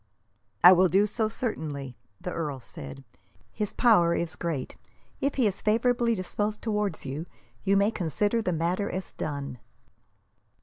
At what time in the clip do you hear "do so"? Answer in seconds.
0.87-1.27